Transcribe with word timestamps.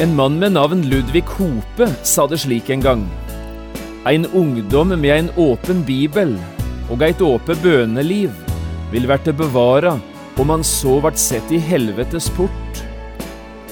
En 0.00 0.14
mann 0.16 0.38
med 0.38 0.52
navn 0.52 0.80
Ludvig 0.88 1.26
Hope 1.28 1.86
sa 2.08 2.24
det 2.26 2.38
slik 2.40 2.70
en 2.72 2.80
gang. 2.80 3.02
Ein 4.08 4.24
ungdom 4.32 4.94
med 4.96 5.12
ein 5.12 5.28
åpen 5.36 5.82
bibel 5.84 6.38
og 6.88 7.04
eit 7.04 7.20
åpe 7.20 7.52
bøneliv 7.60 8.32
vil 8.94 9.10
verte 9.10 9.34
bevara 9.36 9.98
om 10.40 10.54
han 10.54 10.64
så 10.64 10.96
vart 11.04 11.20
sett 11.20 11.52
i 11.52 11.60
helvetes 11.60 12.30
port. 12.32 12.80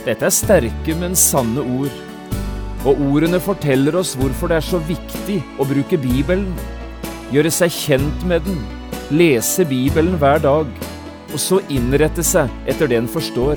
Dette 0.05 0.29
er 0.29 0.37
sterke, 0.37 0.99
men 1.01 1.17
sanne 1.17 1.65
ord. 1.65 1.97
Og 2.85 3.01
ordene 3.09 3.41
forteller 3.41 3.97
oss 3.97 4.13
hvorfor 4.21 4.53
det 4.53 4.61
er 4.61 4.69
så 4.69 4.85
viktig 4.85 5.41
å 5.57 5.65
bruke 5.73 5.97
Bibelen. 5.97 6.53
Gjøre 7.33 7.57
seg 7.57 7.73
kjent 7.73 8.29
med 8.29 8.45
den, 8.45 8.61
lese 9.09 9.65
Bibelen 9.65 10.21
hver 10.21 10.45
dag, 10.45 10.69
og 11.33 11.41
så 11.41 11.65
innrette 11.73 12.21
seg 12.21 12.53
etter 12.69 12.85
det 12.85 13.01
en 13.01 13.15
forstår. 13.17 13.57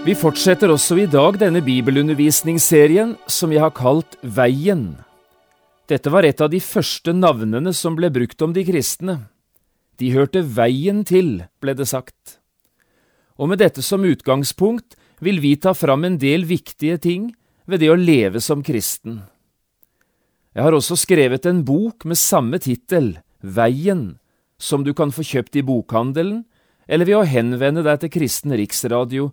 Vi 0.00 0.14
fortsetter 0.16 0.70
også 0.72 0.96
i 1.02 1.04
dag 1.12 1.36
denne 1.42 1.60
bibelundervisningsserien 1.60 3.10
som 3.28 3.50
jeg 3.52 3.60
har 3.60 3.72
kalt 3.76 4.14
Veien. 4.24 4.94
Dette 5.92 6.08
var 6.08 6.24
et 6.24 6.38
av 6.40 6.48
de 6.48 6.56
første 6.64 7.12
navnene 7.12 7.74
som 7.76 7.98
ble 7.98 8.08
brukt 8.08 8.40
om 8.40 8.54
de 8.56 8.62
kristne. 8.64 9.18
De 10.00 10.08
hørte 10.14 10.40
veien 10.40 11.02
til, 11.04 11.42
ble 11.60 11.74
det 11.76 11.84
sagt. 11.90 12.38
Og 13.36 13.50
med 13.52 13.60
dette 13.60 13.84
som 13.84 14.06
utgangspunkt 14.08 14.96
vil 15.20 15.42
vi 15.44 15.52
ta 15.60 15.74
fram 15.76 16.08
en 16.08 16.16
del 16.22 16.46
viktige 16.48 16.96
ting 16.96 17.26
ved 17.68 17.84
det 17.84 17.90
å 17.92 17.98
leve 18.00 18.40
som 18.40 18.64
kristen. 18.64 19.18
Jeg 20.56 20.64
har 20.64 20.72
også 20.72 20.96
skrevet 20.96 21.44
en 21.44 21.60
bok 21.68 22.08
med 22.08 22.16
samme 22.16 22.56
tittel, 22.56 23.18
Veien, 23.44 24.16
som 24.56 24.80
du 24.80 24.94
kan 24.96 25.12
få 25.12 25.28
kjøpt 25.28 25.60
i 25.60 25.66
bokhandelen, 25.66 26.46
eller 26.88 27.04
ved 27.04 27.20
å 27.20 27.28
henvende 27.28 27.84
deg 27.84 28.00
til 28.00 28.14
Kristen 28.16 28.56
Riksradio 28.56 29.28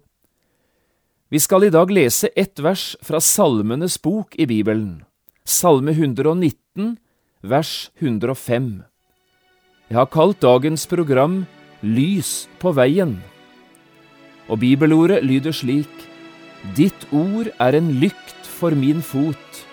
vi 1.30 1.40
skal 1.44 1.66
i 1.68 1.72
dag 1.74 1.92
lese 1.92 2.30
ett 2.40 2.60
vers 2.64 2.94
fra 3.04 3.20
Salmenes 3.20 3.98
bok 4.00 4.36
i 4.40 4.46
Bibelen, 4.48 5.04
Salme 5.44 5.92
119, 5.92 6.96
vers 7.44 7.90
105. 8.00 8.70
Jeg 9.92 9.98
har 10.00 10.08
kalt 10.12 10.40
dagens 10.40 10.88
program 10.88 11.42
Lys 11.84 12.48
på 12.64 12.72
veien. 12.72 13.18
Og 14.48 14.64
bibelordet 14.64 15.20
lyder 15.28 15.52
slik, 15.52 15.92
Ditt 16.80 17.08
ord 17.12 17.52
er 17.60 17.76
en 17.76 17.92
lykt 18.00 18.48
for 18.48 18.72
min 18.72 19.04
fot 19.04 19.64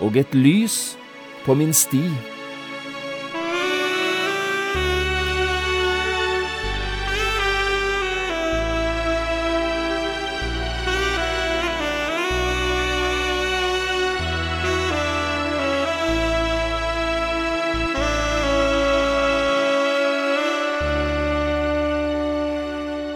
og 0.00 0.16
et 0.16 0.32
lys 0.32 0.96
på 1.44 1.54
min 1.60 1.76
sti. 1.76 2.31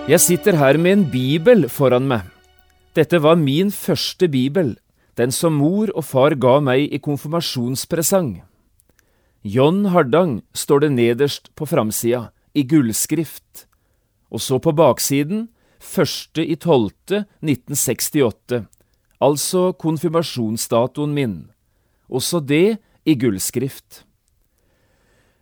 Jeg 0.07 0.23
sitter 0.23 0.55
her 0.55 0.77
med 0.79 0.93
en 0.93 1.01
bibel 1.11 1.65
foran 1.67 2.05
meg. 2.07 2.29
Dette 2.95 3.19
var 3.19 3.35
min 3.41 3.73
første 3.75 4.29
bibel, 4.31 4.77
den 5.19 5.33
som 5.35 5.57
mor 5.59 5.91
og 5.99 6.05
far 6.07 6.37
ga 6.39 6.61
meg 6.63 6.93
i 6.95 7.01
konfirmasjonspresang. 7.03 8.29
John 9.43 9.89
Hardang 9.91 10.45
står 10.55 10.85
det 10.85 10.91
nederst 10.95 11.51
på 11.59 11.67
framsida, 11.67 12.29
i 12.55 12.63
gullskrift, 12.63 13.67
og 14.31 14.45
så 14.47 14.61
på 14.63 14.71
baksiden, 14.79 15.49
første 15.83 16.47
i 16.47 16.55
tolvte 16.55 17.25
1968, 17.43 18.63
altså 19.19 19.65
konfirmasjonsdatoen 19.75 21.19
min, 21.19 21.35
også 22.07 22.45
det 22.47 22.79
i 23.03 23.19
gullskrift. 23.19 24.05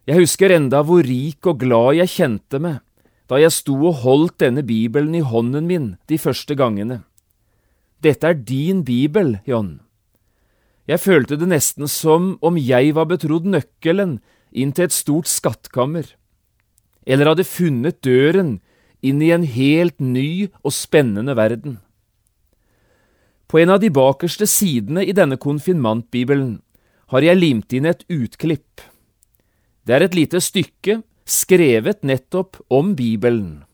Jeg 0.09 0.25
husker 0.25 0.57
enda 0.57 0.81
hvor 0.81 1.05
rik 1.05 1.53
og 1.53 1.61
glad 1.61 2.01
jeg 2.01 2.17
kjente 2.17 2.65
meg 2.65 2.81
da 3.31 3.39
jeg 3.41 3.55
sto 3.55 3.77
og 3.89 4.03
holdt 4.03 4.39
denne 4.43 4.65
bibelen 4.67 5.15
i 5.17 5.25
hånden 5.25 5.69
min 5.69 5.89
de 6.11 6.19
første 6.21 6.57
gangene. 6.59 7.03
Dette 8.05 8.29
er 8.29 8.37
din 8.37 8.85
bibel, 8.85 9.39
John. 9.49 9.81
Jeg 10.85 11.01
følte 11.01 11.39
det 11.41 11.49
nesten 11.49 11.89
som 11.89 12.35
om 12.45 12.59
jeg 12.61 12.93
var 12.97 13.09
betrodd 13.09 13.49
nøkkelen 13.49 14.19
inn 14.53 14.75
til 14.77 14.87
et 14.87 14.93
stort 14.95 15.31
skattkammer, 15.31 16.05
eller 17.09 17.33
hadde 17.33 17.49
funnet 17.49 18.03
døren 18.05 18.59
inn 19.05 19.23
i 19.25 19.33
en 19.33 19.45
helt 19.49 19.97
ny 20.01 20.51
og 20.61 20.77
spennende 20.77 21.37
verden. 21.37 21.79
På 23.49 23.61
en 23.61 23.73
av 23.73 23.81
de 23.81 23.91
bakerste 23.93 24.49
sidene 24.49 25.05
i 25.05 25.17
denne 25.17 25.37
konfirmantbibelen 25.41 26.59
har 27.13 27.25
jeg 27.25 27.41
limt 27.41 27.73
inn 27.77 27.89
et 27.89 28.05
utklipp. 28.13 28.85
Det 29.85 29.97
er 29.97 30.05
et 30.05 30.17
lite 30.17 30.41
stykke 30.41 31.01
skrevet 31.25 32.03
nettopp 32.03 32.61
om 32.69 32.95
Bibelen. 32.97 33.65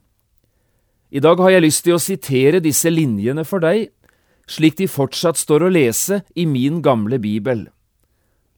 I 1.11 1.21
dag 1.21 1.41
har 1.43 1.51
jeg 1.51 1.65
lyst 1.65 1.85
til 1.85 1.97
å 1.97 2.03
sitere 2.03 2.63
disse 2.63 2.91
linjene 2.91 3.45
for 3.47 3.63
deg, 3.63 3.91
slik 4.51 4.79
de 4.79 4.87
fortsatt 4.91 5.39
står 5.39 5.67
å 5.67 5.73
lese 5.73 6.23
i 6.39 6.47
min 6.47 6.81
gamle 6.83 7.19
bibel. 7.23 7.67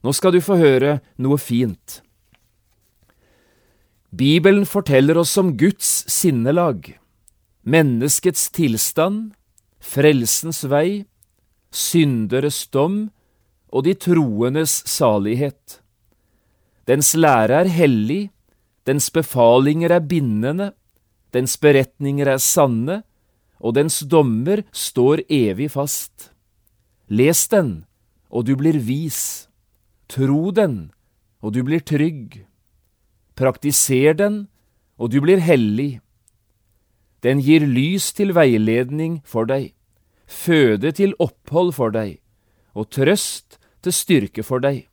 Nå 0.03 0.13
skal 0.13 0.35
du 0.35 0.41
få 0.43 0.57
høre 0.59 0.99
noe 1.17 1.39
fint. 1.41 2.01
Bibelen 4.13 4.67
forteller 4.69 5.17
oss 5.17 5.33
om 5.41 5.55
Guds 5.57 6.03
sinnelag, 6.11 6.91
menneskets 7.65 8.51
tilstand, 8.53 9.31
frelsens 9.81 10.61
vei, 10.69 11.05
synderes 11.73 12.67
dom 12.69 13.07
og 13.73 13.87
de 13.87 13.95
troendes 13.97 14.83
salighet. 14.85 15.79
Dens 16.85 17.15
lære 17.17 17.63
er 17.63 17.71
hellig, 17.73 18.27
dens 18.87 19.09
befalinger 19.13 19.91
er 19.95 20.03
bindende, 20.03 20.73
dens 21.33 21.55
beretninger 21.57 22.29
er 22.29 22.41
sanne, 22.41 23.01
og 23.63 23.75
dens 23.77 24.01
dommer 24.11 24.63
står 24.75 25.23
evig 25.31 25.71
fast. 25.73 26.31
Les 27.07 27.47
den, 27.47 27.85
og 28.29 28.45
du 28.47 28.55
blir 28.59 28.77
vis. 28.79 29.47
Tro 30.11 30.51
den, 30.51 30.91
og 31.41 31.55
du 31.55 31.63
blir 31.63 31.79
trygg. 31.79 32.43
Praktiser 33.39 34.13
den, 34.19 34.47
og 34.99 35.11
du 35.13 35.21
blir 35.23 35.41
hellig. 35.41 36.01
Den 37.23 37.39
gir 37.39 37.63
lys 37.63 38.11
til 38.13 38.33
veiledning 38.35 39.21
for 39.23 39.47
deg, 39.47 39.71
føde 40.27 40.91
til 40.91 41.15
opphold 41.23 41.71
for 41.77 41.93
deg, 41.95 42.19
og 42.75 42.91
trøst 42.91 43.57
til 43.83 43.95
styrke 43.95 44.43
for 44.43 44.59
deg. 44.63 44.89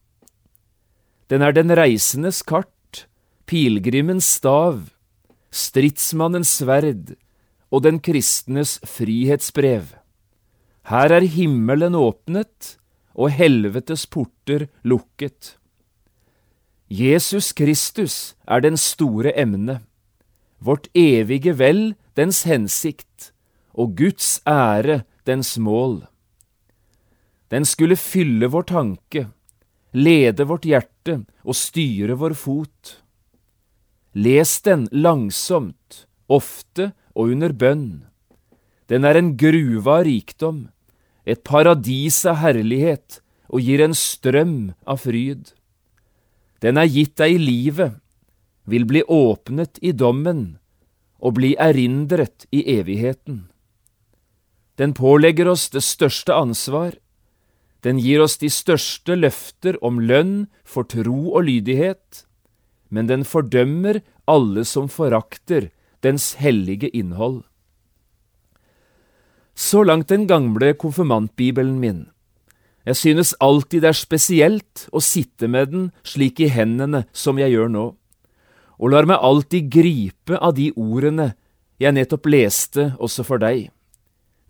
Den 1.30 1.42
er 1.42 1.54
den 1.54 1.74
reisendes 1.74 2.42
kart, 2.46 2.70
pilegrimens 3.50 4.28
stav, 4.38 4.92
stridsmannens 5.50 6.52
sverd 6.60 7.16
og 7.74 7.82
den 7.82 7.98
kristnes 7.98 8.76
frihetsbrev. 8.86 9.88
Her 10.86 11.14
er 11.16 11.26
himmelen 11.26 11.96
åpnet 11.98 12.76
og 13.18 13.34
helvetes 13.34 14.06
porter 14.06 14.68
lukket. 14.86 15.56
Jesus 16.90 17.50
Kristus 17.54 18.36
er 18.46 18.62
den 18.62 18.78
store 18.78 19.34
emne, 19.38 19.80
vårt 20.62 20.86
evige 20.94 21.56
vel 21.58 21.82
dens 22.18 22.44
hensikt, 22.46 23.32
og 23.74 23.96
Guds 23.98 24.38
ære 24.46 25.02
dens 25.26 25.56
mål. 25.58 26.04
Den 27.50 27.66
skulle 27.66 27.98
fylle 27.98 28.46
vår 28.50 28.70
tanke, 28.70 29.26
lede 29.90 30.46
vårt 30.46 30.66
hjerte 30.70 31.22
og 31.42 31.58
styre 31.58 32.14
vår 32.18 32.38
fot. 32.38 32.99
Les 34.12 34.60
den 34.66 34.88
langsomt, 34.90 36.06
ofte 36.26 36.90
og 37.14 37.30
under 37.30 37.52
bønn. 37.54 38.06
Den 38.90 39.06
er 39.06 39.14
en 39.14 39.36
gruve 39.38 39.86
av 39.86 40.04
rikdom, 40.08 40.68
et 41.22 41.44
paradis 41.46 42.24
av 42.26 42.40
herlighet, 42.42 43.20
og 43.50 43.62
gir 43.62 43.82
en 43.84 43.94
strøm 43.94 44.72
av 44.86 45.04
fryd. 45.04 45.52
Den 46.62 46.78
er 46.78 46.90
gitt 46.90 47.16
deg 47.22 47.36
i 47.36 47.38
livet, 47.38 48.00
vil 48.66 48.86
bli 48.86 49.02
åpnet 49.06 49.78
i 49.82 49.92
dommen 49.92 50.58
og 51.20 51.36
bli 51.38 51.54
erindret 51.58 52.46
i 52.50 52.64
evigheten. 52.78 53.46
Den 54.74 54.94
pålegger 54.96 55.50
oss 55.52 55.68
det 55.70 55.82
største 55.84 56.34
ansvar, 56.34 56.96
den 57.84 57.98
gir 58.00 58.22
oss 58.24 58.36
de 58.40 58.50
største 58.52 59.14
løfter 59.16 59.78
om 59.84 60.00
lønn 60.02 60.48
for 60.64 60.88
tro 60.88 61.32
og 61.32 61.46
lydighet, 61.48 62.24
men 62.90 63.08
den 63.08 63.24
fordømmer 63.24 64.02
alle 64.30 64.64
som 64.68 64.88
forakter 64.90 65.70
dens 66.04 66.34
hellige 66.40 66.90
innhold. 66.96 67.42
Så 69.54 69.82
langt 69.84 70.08
den 70.08 70.26
gamle 70.26 70.72
konfirmantbibelen 70.74 71.78
min. 71.80 72.08
Jeg 72.88 72.96
synes 72.96 73.34
alltid 73.44 73.84
det 73.84 73.90
er 73.90 73.98
spesielt 73.98 74.86
å 74.92 75.02
sitte 75.04 75.50
med 75.52 75.72
den 75.72 75.90
slik 76.06 76.40
i 76.40 76.48
hendene 76.48 77.04
som 77.12 77.38
jeg 77.38 77.52
gjør 77.52 77.68
nå, 77.68 77.86
og 78.80 78.94
lar 78.94 79.06
meg 79.08 79.20
alltid 79.20 79.68
gripe 79.70 80.38
av 80.40 80.56
de 80.56 80.70
ordene 80.72 81.34
jeg 81.80 81.96
nettopp 81.96 82.28
leste 82.32 82.90
også 82.98 83.24
for 83.26 83.42
deg. 83.42 83.68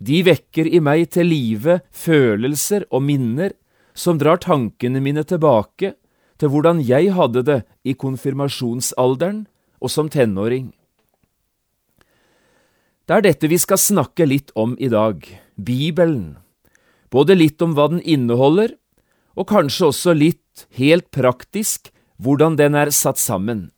De 0.01 0.23
vekker 0.25 0.71
i 0.71 0.81
meg 0.81 1.11
til 1.13 1.29
live 1.29 1.81
følelser 1.93 2.87
og 2.89 3.03
minner 3.05 3.53
som 3.93 4.19
drar 4.19 4.41
tankene 4.41 5.03
mine 5.03 5.27
tilbake 5.27 5.93
til 6.41 6.53
hvordan 6.53 6.81
jeg 6.81 7.13
hadde 7.15 7.45
det 7.45 7.61
i 7.85 7.93
konfirmasjonsalderen 7.93 9.45
og 9.81 9.93
som 9.93 10.09
tenåring. 10.09 10.71
Det 13.05 13.17
er 13.17 13.27
dette 13.27 13.51
vi 13.51 13.59
skal 13.61 13.81
snakke 13.81 14.25
litt 14.25 14.55
om 14.57 14.77
i 14.81 14.89
dag, 14.89 15.21
Bibelen 15.61 16.39
både 17.11 17.37
litt 17.37 17.63
om 17.63 17.75
hva 17.75 17.89
den 17.91 18.03
inneholder, 18.07 18.75
og 19.39 19.49
kanskje 19.51 19.91
også 19.91 20.15
litt, 20.15 20.67
helt 20.77 21.11
praktisk, 21.15 21.91
hvordan 22.21 22.57
den 22.59 22.77
er 22.77 22.91
satt 22.95 23.21
sammen. 23.21 23.71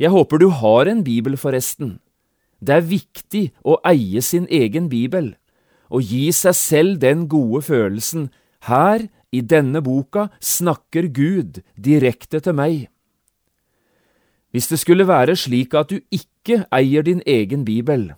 Jeg 0.00 0.12
håper 0.14 0.40
du 0.40 0.48
har 0.50 0.88
en 0.88 1.04
bibel, 1.04 1.36
forresten. 1.36 1.98
Det 2.60 2.76
er 2.76 2.88
viktig 2.88 3.44
å 3.64 3.78
eie 3.88 4.20
sin 4.24 4.48
egen 4.50 4.88
bibel, 4.92 5.34
og 5.90 6.06
gi 6.06 6.30
seg 6.34 6.56
selv 6.56 7.00
den 7.02 7.26
gode 7.28 7.62
følelsen 7.66 8.28
her, 8.68 9.08
i 9.32 9.40
denne 9.40 9.82
boka, 9.82 10.28
snakker 10.40 11.10
Gud 11.14 11.62
direkte 11.76 12.40
til 12.42 12.56
meg. 12.58 12.88
Hvis 14.50 14.66
det 14.70 14.80
skulle 14.82 15.06
være 15.06 15.36
slik 15.38 15.74
at 15.78 15.92
du 15.92 16.00
ikke 16.10 16.64
eier 16.74 17.06
din 17.06 17.22
egen 17.26 17.64
bibel, 17.64 18.10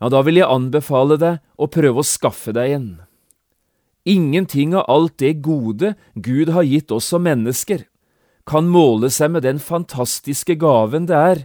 ja, 0.00 0.08
da 0.10 0.20
vil 0.24 0.40
jeg 0.40 0.50
anbefale 0.50 1.18
deg 1.20 1.42
å 1.60 1.68
prøve 1.70 2.00
å 2.00 2.08
skaffe 2.08 2.52
deg 2.56 2.76
en. 2.76 2.88
Ingenting 4.04 4.74
av 4.76 4.88
alt 4.92 5.16
det 5.20 5.38
gode 5.44 5.94
Gud 6.14 6.52
har 6.52 6.66
gitt 6.68 6.92
oss 6.92 7.08
som 7.12 7.24
mennesker, 7.24 7.86
kan 8.44 8.68
måle 8.68 9.08
seg 9.08 9.32
med 9.32 9.46
den 9.46 9.60
fantastiske 9.60 10.58
gaven 10.60 11.06
det 11.08 11.16
er, 11.16 11.44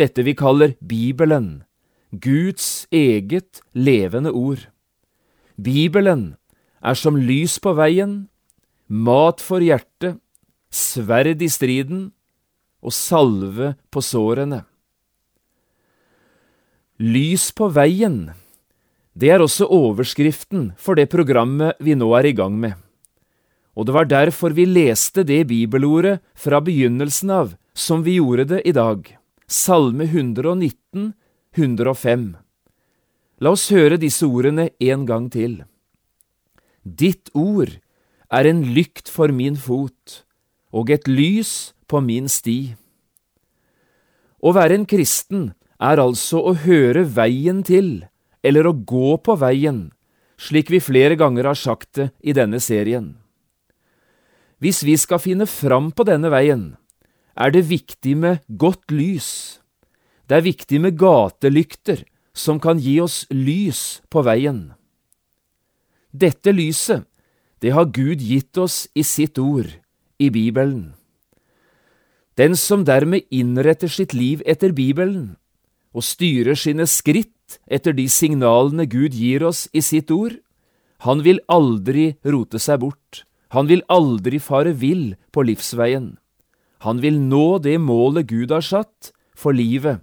dette 0.00 0.24
vi 0.24 0.32
kaller 0.36 0.76
Bibelen, 0.80 1.64
Guds 2.10 2.86
eget 2.90 3.60
levende 3.76 4.32
ord. 4.32 4.64
Bibelen 5.60 6.39
er 6.80 6.96
som 6.96 7.16
lys 7.16 7.58
på 7.62 7.74
veien, 7.76 8.26
mat 8.88 9.40
for 9.44 9.62
hjertet, 9.62 10.18
sverd 10.70 11.42
i 11.42 11.48
striden 11.50 12.10
og 12.80 12.94
salve 12.94 13.74
på 13.92 14.02
sårene. 14.04 14.64
Lys 17.00 17.50
på 17.56 17.70
veien, 17.72 18.30
det 19.16 19.32
er 19.32 19.42
også 19.42 19.68
overskriften 19.72 20.70
for 20.78 20.96
det 20.96 21.08
programmet 21.12 21.78
vi 21.80 21.96
nå 21.98 22.10
er 22.18 22.30
i 22.30 22.36
gang 22.36 22.56
med. 22.60 22.76
Og 23.76 23.86
det 23.86 23.94
var 23.94 24.08
derfor 24.10 24.52
vi 24.52 24.66
leste 24.68 25.24
det 25.24 25.46
bibelordet 25.48 26.18
fra 26.34 26.60
begynnelsen 26.60 27.30
av, 27.32 27.54
som 27.72 28.04
vi 28.04 28.18
gjorde 28.18 28.48
det 28.56 28.60
i 28.68 28.74
dag, 28.76 29.06
Salme 29.50 30.04
119, 30.04 31.12
105. 31.56 32.26
La 33.40 33.50
oss 33.56 33.70
høre 33.72 33.96
disse 33.98 34.26
ordene 34.28 34.68
en 34.78 35.06
gang 35.08 35.30
til. 35.32 35.62
Ditt 36.84 37.28
ord 37.36 37.76
er 38.32 38.46
en 38.48 38.62
lykt 38.74 39.10
for 39.12 39.32
min 39.34 39.56
fot 39.58 40.22
og 40.72 40.90
et 40.90 41.08
lys 41.10 41.72
på 41.90 42.00
min 42.00 42.28
sti. 42.30 42.74
Å 44.40 44.52
være 44.56 44.78
en 44.78 44.86
kristen 44.88 45.50
er 45.80 46.00
altså 46.00 46.40
å 46.40 46.54
høre 46.62 47.04
veien 47.04 47.60
til, 47.66 48.06
eller 48.40 48.68
å 48.68 48.72
gå 48.72 49.16
på 49.20 49.36
veien, 49.40 49.90
slik 50.40 50.70
vi 50.72 50.80
flere 50.80 51.18
ganger 51.20 51.50
har 51.50 51.58
sagt 51.58 51.92
det 51.98 52.08
i 52.24 52.32
denne 52.36 52.60
serien. 52.64 53.18
Hvis 54.60 54.82
vi 54.84 54.96
skal 55.00 55.20
finne 55.20 55.48
fram 55.48 55.90
på 55.92 56.04
denne 56.08 56.32
veien, 56.32 56.76
er 57.36 57.52
det 57.52 57.68
viktig 57.68 58.16
med 58.16 58.40
godt 58.60 58.92
lys. 58.92 59.60
Det 60.28 60.38
er 60.38 60.48
viktig 60.48 60.80
med 60.80 60.98
gatelykter 61.00 62.04
som 62.36 62.60
kan 62.60 62.80
gi 62.80 63.00
oss 63.02 63.24
lys 63.32 64.00
på 64.12 64.22
veien. 64.24 64.70
Dette 66.10 66.50
lyset, 66.50 67.04
det 67.62 67.70
har 67.70 67.86
Gud 67.94 68.18
gitt 68.18 68.58
oss 68.58 68.88
i 68.98 69.04
sitt 69.06 69.38
ord, 69.38 69.68
i 70.18 70.30
Bibelen. 70.30 70.94
Den 72.34 72.56
som 72.56 72.84
dermed 72.84 73.28
innretter 73.30 73.88
sitt 73.88 74.14
liv 74.14 74.42
etter 74.46 74.72
Bibelen, 74.72 75.36
og 75.94 76.02
styrer 76.06 76.58
sine 76.58 76.86
skritt 76.86 77.60
etter 77.70 77.94
de 77.94 78.08
signalene 78.10 78.86
Gud 78.90 79.14
gir 79.14 79.44
oss 79.46 79.68
i 79.72 79.82
sitt 79.84 80.10
ord, 80.10 80.34
han 81.06 81.22
vil 81.22 81.38
aldri 81.46 82.16
rote 82.26 82.58
seg 82.58 82.82
bort, 82.82 83.22
han 83.54 83.70
vil 83.70 83.82
aldri 83.90 84.38
fare 84.42 84.74
vill 84.74 85.14
på 85.30 85.46
livsveien. 85.46 86.16
Han 86.86 87.00
vil 87.02 87.20
nå 87.20 87.58
det 87.62 87.78
målet 87.78 88.26
Gud 88.30 88.50
har 88.50 88.64
satt 88.64 89.12
for 89.36 89.54
livet. 89.54 90.00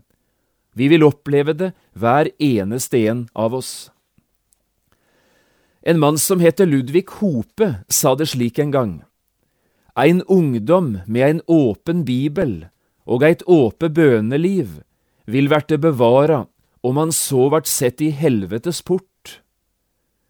Vi 0.77 0.87
vil 0.91 1.03
oppleve 1.03 1.55
det, 1.57 1.71
hver 1.97 2.29
eneste 2.37 3.01
en 3.09 3.25
av 3.33 3.55
oss. 3.57 3.89
En 5.87 5.99
mann 5.99 6.17
som 6.19 6.41
heter 6.43 6.67
Ludvig 6.67 7.05
Hope, 7.21 7.67
sa 7.87 8.11
det 8.19 8.25
slik 8.33 8.57
en 8.59 8.71
gang. 8.75 8.93
Ein 9.95 10.19
ungdom 10.27 10.97
med 11.07 11.23
ein 11.23 11.37
åpen 11.47 12.01
bibel 12.03 12.65
og 13.07 13.23
eit 13.23 13.45
åpe 13.47 13.87
bøneliv 13.87 14.81
vil 15.31 15.47
verte 15.47 15.77
bevara 15.79 16.41
om 16.83 16.99
han 16.99 17.13
så 17.15 17.47
vart 17.53 17.69
sett 17.71 18.03
i 18.03 18.09
helvetes 18.11 18.81
port. 18.83 19.39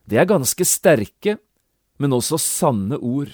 Det 0.06 0.20
er 0.22 0.30
ganske 0.30 0.62
sterke, 0.62 1.40
men 1.98 2.14
også 2.14 2.38
sanne 2.38 3.00
ord. 3.02 3.32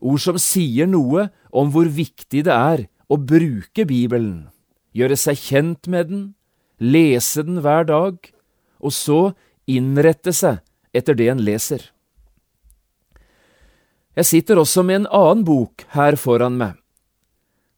Ord 0.00 0.22
som 0.24 0.38
sier 0.40 0.88
noe 0.88 1.26
om 1.52 1.68
hvor 1.74 1.90
viktig 1.92 2.46
det 2.48 2.54
er 2.54 2.86
å 3.04 3.20
bruke 3.20 3.84
Bibelen, 3.84 4.48
gjøre 4.96 5.20
seg 5.20 5.36
kjent 5.44 5.92
med 5.92 6.08
den, 6.08 6.24
lese 6.80 7.44
den 7.44 7.60
hver 7.60 7.84
dag, 7.84 8.16
og 8.80 8.96
så 8.96 9.20
innrette 9.68 10.32
seg 10.32 10.64
etter 10.92 11.16
det 11.18 11.28
en 11.32 11.42
leser. 11.44 11.82
Jeg 14.18 14.26
sitter 14.26 14.58
også 14.58 14.82
med 14.82 15.02
en 15.02 15.10
annen 15.14 15.44
bok 15.46 15.84
her 15.94 16.16
foran 16.18 16.56
meg. 16.58 16.74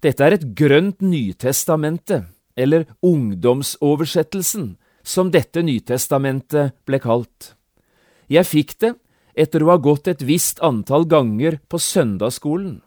Dette 0.01 0.25
er 0.25 0.39
et 0.39 0.47
grønt 0.57 1.03
Nytestamente 1.05 2.23
eller 2.57 2.87
ungdomsoversettelsen, 3.05 4.77
som 5.05 5.31
dette 5.33 5.63
Nytestamentet 5.65 6.77
ble 6.89 7.01
kalt. 7.01 7.55
Jeg 8.31 8.49
fikk 8.49 8.77
det 8.81 8.95
etter 9.37 9.65
å 9.65 9.75
ha 9.75 9.81
gått 9.81 10.09
et 10.09 10.25
visst 10.25 10.61
antall 10.65 11.07
ganger 11.09 11.59
på 11.69 11.81
søndagsskolen. 11.81 12.81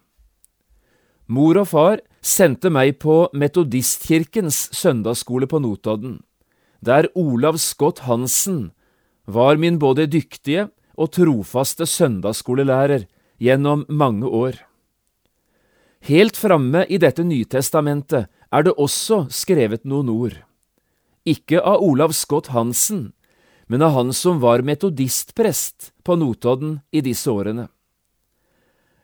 Mor 1.34 1.58
og 1.62 1.70
far 1.72 2.02
sendte 2.24 2.70
meg 2.74 2.98
på 3.04 3.28
Metodistkirkens 3.34 4.70
søndagsskole 4.76 5.48
på 5.50 5.62
Notodden, 5.64 6.22
der 6.82 7.08
Olav 7.16 7.60
Scott 7.62 8.04
Hansen 8.08 8.72
var 9.26 9.58
min 9.58 9.80
både 9.80 10.08
dyktige 10.12 10.68
og 11.00 11.12
trofaste 11.16 11.88
søndagsskolelærer 11.90 13.08
gjennom 13.42 13.86
mange 13.90 14.28
år. 14.28 14.60
Helt 16.04 16.38
framme 16.38 16.84
i 16.92 17.00
dette 17.00 17.24
Nytestamentet 17.24 18.28
er 18.52 18.66
det 18.66 18.76
også 18.76 19.26
skrevet 19.32 19.86
noen 19.88 20.12
ord. 20.12 20.36
Ikke 21.24 21.62
av 21.64 21.80
Olav 21.82 22.12
Scott 22.12 22.52
Hansen, 22.52 23.14
men 23.72 23.82
av 23.82 23.96
han 23.96 24.12
som 24.14 24.42
var 24.44 24.66
metodistprest 24.68 25.94
på 26.04 26.18
Notodden 26.20 26.82
i 26.92 27.02
disse 27.02 27.32
årene. 27.32 27.70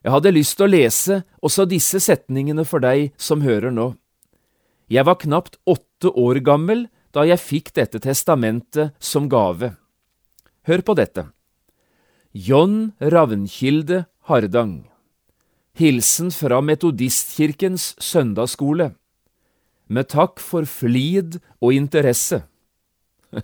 Jeg 0.03 0.11
hadde 0.11 0.35
lyst 0.35 0.57
til 0.59 0.67
å 0.67 0.71
lese 0.71 1.21
også 1.43 1.65
disse 1.67 1.99
setningene 2.03 2.65
for 2.67 2.83
deg 2.83 3.13
som 3.19 3.41
hører 3.43 3.71
nå. 3.71 3.93
Jeg 4.91 5.05
var 5.07 5.19
knapt 5.21 5.59
åtte 5.67 6.11
år 6.11 6.39
gammel 6.43 6.87
da 7.15 7.25
jeg 7.27 7.41
fikk 7.41 7.73
dette 7.79 7.99
testamentet 8.03 8.95
som 8.99 9.27
gave. 9.31 9.73
Hør 10.69 10.83
på 10.85 10.93
dette. 10.93 11.23
John 12.29 12.91
Ravnkilde 13.01 14.03
Hardang 14.29 14.83
Hilsen 15.79 16.29
fra 16.29 16.59
Metodistkirkens 16.61 17.95
søndagsskole 17.97 18.91
med 19.89 20.11
takk 20.13 20.37
for 20.37 20.69
flid 20.69 21.39
og 21.57 21.73
interesse. 21.73 22.43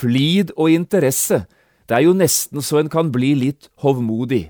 flid 0.00 0.56
og 0.56 0.72
interesse, 0.72 1.42
det 1.84 1.98
er 1.98 2.06
jo 2.06 2.16
nesten 2.16 2.64
så 2.64 2.80
en 2.80 2.88
kan 2.88 3.12
bli 3.12 3.34
litt 3.36 3.68
hovmodig. 3.84 4.46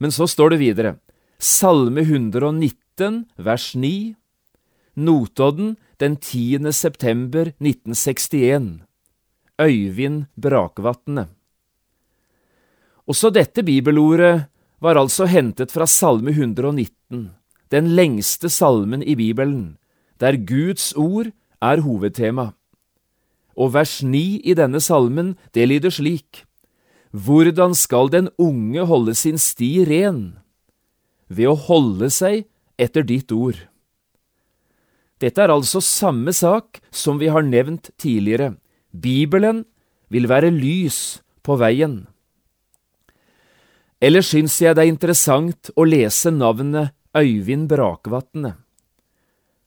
Men 0.00 0.16
så 0.16 0.24
står 0.24 0.54
det 0.54 0.62
videre, 0.64 0.96
Salme 1.36 2.00
119, 2.00 3.26
vers 3.36 3.74
9, 3.76 4.14
Notodden 4.96 5.76
den 6.00 6.16
10. 6.16 6.72
september 6.72 7.52
1961. 7.60 8.88
Øyvind 9.60 10.24
Brakvatnet. 10.40 11.28
Også 13.06 13.30
dette 13.34 13.62
bibelordet 13.62 14.46
var 14.80 14.96
altså 14.96 15.26
hentet 15.26 15.72
fra 15.72 15.86
Salme 15.86 16.30
119, 16.30 17.30
den 17.70 17.86
lengste 17.96 18.48
salmen 18.48 19.02
i 19.02 19.14
Bibelen, 19.14 19.76
der 20.20 20.36
Guds 20.36 20.92
ord 20.96 21.32
er 21.60 21.80
hovedtema. 21.80 22.52
Og 23.56 23.74
vers 23.74 24.02
9 24.02 24.40
i 24.44 24.54
denne 24.54 24.80
salmen, 24.80 25.36
det 25.54 25.68
lyder 25.68 25.90
slik, 25.90 26.44
Hvordan 27.10 27.74
skal 27.74 28.08
den 28.08 28.28
unge 28.38 28.86
holde 28.86 29.14
sin 29.14 29.38
sti 29.38 29.84
ren? 29.84 30.38
Ved 31.28 31.50
å 31.50 31.58
holde 31.58 32.10
seg 32.10 32.46
etter 32.78 33.02
ditt 33.02 33.32
ord. 33.34 33.58
Dette 35.20 35.42
er 35.42 35.52
altså 35.52 35.82
samme 35.84 36.32
sak 36.32 36.80
som 36.90 37.18
vi 37.20 37.28
har 37.28 37.42
nevnt 37.42 37.90
tidligere. 38.00 38.54
Bibelen 38.90 39.64
vil 40.10 40.26
være 40.30 40.50
lys 40.50 41.20
på 41.46 41.56
veien. 41.60 42.04
Eller 44.00 44.24
syns 44.24 44.56
jeg 44.62 44.74
det 44.76 44.86
er 44.86 44.90
interessant 44.90 45.70
å 45.76 45.84
lese 45.84 46.32
navnet 46.32 46.94
Øyvind 47.16 47.68
Brakvatne. 47.68 48.54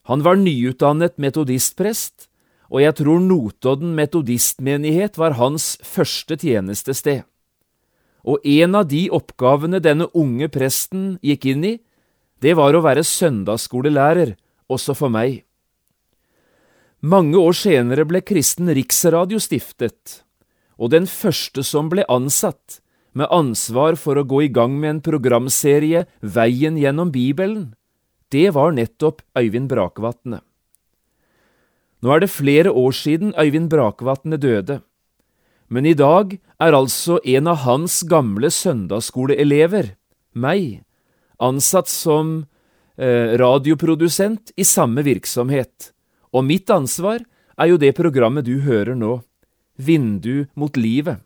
Han 0.09 0.23
var 0.25 0.39
nyutdannet 0.39 1.19
metodistprest, 1.21 2.27
og 2.73 2.81
jeg 2.81 2.97
tror 2.97 3.21
Notodden 3.21 3.93
metodistmenighet 3.95 5.19
var 5.21 5.37
hans 5.37 5.77
første 5.85 6.35
tjenestested. 6.41 7.21
Og 8.23 8.43
en 8.43 8.75
av 8.79 8.87
de 8.89 9.05
oppgavene 9.13 9.79
denne 9.83 10.07
unge 10.17 10.47
presten 10.51 11.17
gikk 11.21 11.45
inn 11.53 11.65
i, 11.67 11.73
det 12.41 12.55
var 12.59 12.75
å 12.75 12.83
være 12.83 13.03
søndagsskolelærer 13.07 14.33
også 14.71 14.95
for 14.97 15.13
meg. 15.13 15.43
Mange 17.03 17.35
år 17.35 17.55
senere 17.59 18.05
ble 18.07 18.21
Kristen 18.23 18.69
Riksradio 18.71 19.39
stiftet, 19.43 20.21
og 20.79 20.93
den 20.93 21.07
første 21.09 21.63
som 21.67 21.89
ble 21.91 22.05
ansatt 22.07 22.79
med 23.13 23.27
ansvar 23.27 23.97
for 23.99 24.17
å 24.17 24.23
gå 24.23 24.45
i 24.45 24.51
gang 24.51 24.77
med 24.79 24.89
en 24.89 25.01
programserie 25.03 26.05
Veien 26.21 26.79
gjennom 26.79 27.11
Bibelen, 27.11 27.73
det 28.31 28.53
var 28.55 28.71
nettopp 28.73 29.19
Øyvind 29.37 29.67
Brakvatne. 29.69 30.39
Nå 32.03 32.15
er 32.15 32.23
det 32.23 32.31
flere 32.31 32.71
år 32.71 32.95
siden 32.95 33.35
Øyvind 33.35 33.69
Brakvatne 33.69 34.39
døde, 34.39 34.79
men 35.67 35.85
i 35.85 35.93
dag 35.93 36.37
er 36.61 36.73
altså 36.77 37.19
en 37.23 37.51
av 37.51 37.61
hans 37.67 37.99
gamle 38.07 38.47
søndagsskoleelever, 38.47 39.93
meg, 40.33 40.81
ansatt 41.37 41.91
som 41.91 42.45
Eh, 42.93 43.33
radioprodusent 43.41 44.51
i 44.55 44.63
samme 44.63 45.01
virksomhet, 45.01 45.87
og 46.33 46.45
mitt 46.47 46.69
ansvar 46.73 47.21
er 47.57 47.69
jo 47.69 47.77
det 47.77 47.93
programmet 47.97 48.45
du 48.47 48.57
hører 48.65 48.97
nå, 48.97 49.21
Vindu 49.77 50.45
mot 50.53 50.75
livet. 50.77 51.21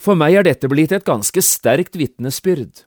For 0.00 0.16
meg 0.16 0.38
er 0.38 0.46
dette 0.46 0.70
blitt 0.70 0.92
et 0.94 1.06
ganske 1.06 1.42
sterkt 1.42 1.98
vitnesbyrd 1.98 2.84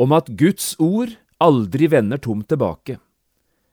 om 0.00 0.12
at 0.12 0.28
Guds 0.38 0.74
ord 0.80 1.16
aldri 1.42 1.88
vender 1.90 2.20
tomt 2.22 2.48
tilbake. 2.52 2.98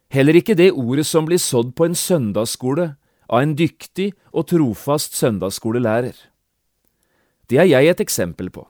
Heller 0.09 0.39
ikke 0.39 0.57
det 0.57 0.71
ordet 0.71 1.05
som 1.05 1.27
blir 1.29 1.41
sådd 1.41 1.75
på 1.77 1.85
en 1.85 1.97
søndagsskole 1.97 2.87
av 3.29 3.43
en 3.43 3.53
dyktig 3.53 4.09
og 4.33 4.47
trofast 4.49 5.13
søndagsskolelærer. 5.19 6.15
Det 7.49 7.59
er 7.61 7.69
jeg 7.69 7.91
et 7.91 8.01
eksempel 8.01 8.49
på. 8.53 8.65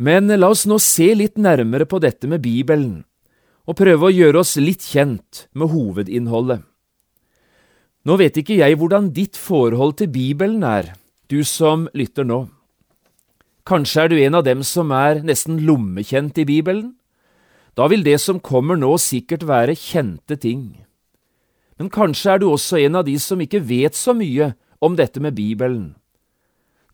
Men 0.00 0.32
la 0.32 0.48
oss 0.52 0.66
nå 0.68 0.78
se 0.80 1.10
litt 1.16 1.40
nærmere 1.40 1.86
på 1.88 2.00
dette 2.00 2.28
med 2.28 2.40
Bibelen, 2.44 3.02
og 3.70 3.78
prøve 3.78 4.08
å 4.08 4.14
gjøre 4.14 4.42
oss 4.42 4.56
litt 4.58 4.82
kjent 4.90 5.44
med 5.54 5.70
hovedinnholdet. 5.70 6.64
Nå 8.08 8.16
vet 8.18 8.40
ikke 8.40 8.56
jeg 8.58 8.78
hvordan 8.80 9.12
ditt 9.14 9.38
forhold 9.38 9.98
til 10.00 10.10
Bibelen 10.10 10.64
er, 10.66 10.96
du 11.30 11.44
som 11.46 11.86
lytter 11.94 12.26
nå. 12.26 12.48
Kanskje 13.68 14.02
er 14.02 14.10
du 14.10 14.16
en 14.18 14.38
av 14.40 14.46
dem 14.48 14.64
som 14.66 14.90
er 14.96 15.20
nesten 15.22 15.60
lommekjent 15.62 16.40
i 16.42 16.46
Bibelen? 16.48 16.94
Da 17.78 17.86
vil 17.92 18.02
det 18.02 18.16
som 18.18 18.40
kommer 18.42 18.80
nå 18.80 18.96
sikkert 18.98 19.44
være 19.46 19.78
kjente 19.78 20.40
ting. 20.40 20.80
Men 21.78 21.92
kanskje 21.92 22.34
er 22.34 22.40
du 22.42 22.48
også 22.50 22.80
en 22.80 22.98
av 22.98 23.06
de 23.06 23.14
som 23.22 23.40
ikke 23.40 23.62
vet 23.62 23.94
så 23.94 24.16
mye 24.16 24.50
om 24.82 24.96
dette 24.98 25.22
med 25.22 25.36
Bibelen. 25.38 25.92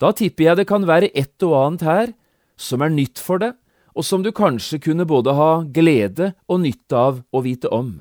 Da 0.02 0.12
tipper 0.12 0.50
jeg 0.50 0.60
det 0.60 0.68
kan 0.68 0.84
være 0.84 1.08
et 1.16 1.40
og 1.46 1.56
annet 1.56 1.86
her 1.86 2.12
som 2.60 2.84
er 2.84 2.92
nytt 2.92 3.22
for 3.22 3.40
deg, 3.40 3.56
og 3.96 4.04
som 4.04 4.22
du 4.22 4.30
kanskje 4.34 4.78
kunne 4.84 5.06
både 5.08 5.32
ha 5.36 5.50
glede 5.64 6.34
og 6.46 6.60
nytte 6.66 7.00
av 7.00 7.22
å 7.32 7.40
vite 7.44 7.70
om. 7.72 7.96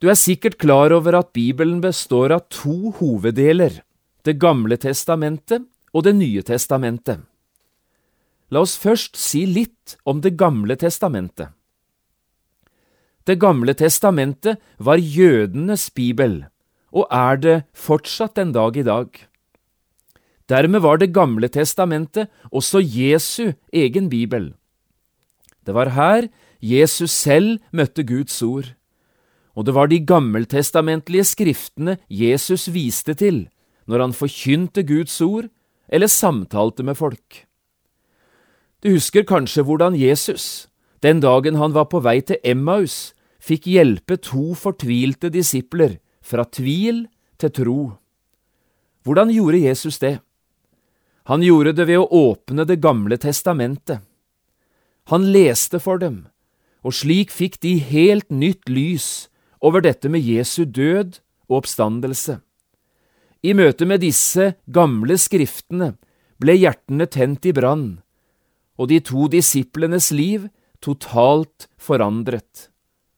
Du 0.00 0.08
er 0.10 0.18
sikkert 0.18 0.56
klar 0.58 0.90
over 0.96 1.14
at 1.14 1.34
Bibelen 1.36 1.82
består 1.84 2.32
av 2.34 2.48
to 2.50 2.94
hoveddeler, 2.98 3.82
Det 4.22 4.38
gamle 4.38 4.76
testamentet 4.76 5.64
og 5.92 6.04
Det 6.04 6.14
nye 6.14 6.42
testamentet. 6.42 7.20
La 8.50 8.60
oss 8.60 8.76
først 8.76 9.16
si 9.16 9.46
litt 9.46 9.96
om 10.04 10.20
Det 10.20 10.36
gamle 10.36 10.76
testamentet. 10.76 11.50
Det 13.24 13.38
gamle 13.38 13.74
testamentet 13.74 14.58
var 14.78 14.96
jødenes 14.96 15.90
bibel, 15.90 16.46
og 16.92 17.06
er 17.10 17.36
det 17.36 17.64
fortsatt 17.72 18.38
en 18.38 18.52
dag 18.52 18.76
i 18.76 18.82
dag. 18.82 19.08
Dermed 20.52 20.82
var 20.84 20.98
Det 21.00 21.14
gamle 21.14 21.48
testamentet 21.48 22.28
også 22.52 22.82
Jesu 22.84 23.54
egen 23.72 24.10
bibel. 24.10 24.52
Det 25.64 25.74
var 25.74 25.94
her 25.96 26.28
Jesus 26.60 27.10
selv 27.10 27.58
møtte 27.72 28.04
Guds 28.04 28.42
ord, 28.42 28.74
og 29.56 29.66
det 29.66 29.74
var 29.74 29.86
de 29.86 29.98
gammeltestamentlige 29.98 31.24
skriftene 31.24 31.96
Jesus 32.10 32.68
viste 32.72 33.14
til 33.14 33.48
når 33.86 34.00
han 34.00 34.12
forkynte 34.14 34.84
Guds 34.86 35.20
ord 35.20 35.48
eller 35.88 36.06
samtalte 36.06 36.82
med 36.82 36.94
folk. 36.94 37.46
Du 38.82 38.90
husker 38.94 39.24
kanskje 39.26 39.64
hvordan 39.66 39.96
Jesus, 39.96 40.68
den 41.02 41.20
dagen 41.20 41.58
han 41.58 41.74
var 41.74 41.88
på 41.90 42.00
vei 42.02 42.20
til 42.20 42.38
Emmaus, 42.44 43.14
fikk 43.42 43.66
hjelpe 43.66 44.18
to 44.22 44.52
fortvilte 44.58 45.30
disipler 45.34 45.98
fra 46.22 46.44
tvil 46.44 47.06
til 47.38 47.50
tro. 47.50 47.80
Hvordan 49.02 49.32
gjorde 49.34 49.64
Jesus 49.66 49.98
det? 49.98 50.20
Han 51.30 51.42
gjorde 51.42 51.72
det 51.72 51.86
ved 51.86 52.02
å 52.02 52.08
åpne 52.32 52.64
Det 52.66 52.80
gamle 52.82 53.16
testamentet. 53.16 54.00
Han 55.10 55.32
leste 55.34 55.80
for 55.82 55.98
dem, 55.98 56.28
og 56.82 56.94
slik 56.94 57.30
fikk 57.30 57.58
de 57.62 57.78
helt 57.78 58.30
nytt 58.30 58.68
lys 58.68 59.28
over 59.62 59.82
dette 59.82 60.08
med 60.08 60.22
Jesu 60.22 60.64
død 60.64 61.18
og 61.50 61.62
oppstandelse. 61.62 62.38
I 63.42 63.54
møte 63.58 63.86
med 63.86 64.02
disse 64.02 64.52
gamle 64.70 65.18
skriftene 65.18 65.96
ble 66.38 66.54
hjertene 66.54 67.06
tent 67.10 67.46
i 67.46 67.54
brann, 67.54 67.98
og 68.78 68.90
de 68.90 69.00
to 69.02 69.26
disiplenes 69.30 70.10
liv 70.14 70.46
totalt 70.82 71.68
forandret. 71.78 72.68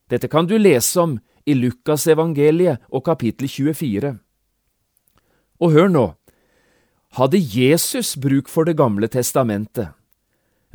Dette 0.09 0.29
kan 0.29 0.49
du 0.49 0.57
lese 0.57 1.01
om 1.01 1.17
i 1.45 1.53
Lukasevangeliet 1.57 2.81
og 2.89 3.05
kapittel 3.05 3.49
24. 3.49 4.15
Og 5.61 5.73
hør 5.73 5.89
nå, 5.89 6.05
hadde 7.15 7.39
Jesus 7.39 8.15
bruk 8.19 8.49
for 8.51 8.67
Det 8.67 8.75
gamle 8.77 9.07
testamentet, 9.07 9.93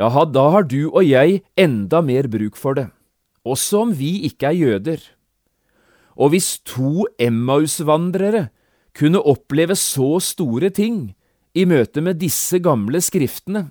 ja, 0.01 0.09
da 0.25 0.45
har 0.55 0.65
du 0.65 0.89
og 0.89 1.05
jeg 1.05 1.43
enda 1.61 2.01
mer 2.01 2.25
bruk 2.33 2.57
for 2.57 2.75
det, 2.75 2.89
også 3.45 3.83
om 3.85 3.91
vi 3.93 4.25
ikke 4.25 4.49
er 4.49 4.57
jøder. 4.57 5.01
Og 6.17 6.33
hvis 6.33 6.59
to 6.65 7.05
Emmaus-vandrere 7.21 8.49
kunne 8.97 9.21
oppleve 9.21 9.77
så 9.77 10.17
store 10.25 10.71
ting 10.73 11.13
i 11.53 11.67
møte 11.69 12.01
med 12.01 12.17
disse 12.21 12.59
gamle 12.65 13.03
skriftene, 13.05 13.69